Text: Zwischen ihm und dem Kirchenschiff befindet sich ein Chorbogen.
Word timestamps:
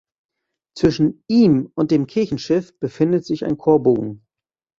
Zwischen 0.75 1.23
ihm 1.27 1.71
und 1.75 1.91
dem 1.91 2.07
Kirchenschiff 2.07 2.73
befindet 2.79 3.23
sich 3.23 3.45
ein 3.45 3.59
Chorbogen. 3.59 4.25